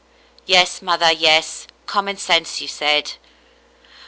[0.47, 1.67] "Yes, mother, yes.
[1.85, 3.13] Common sense you said."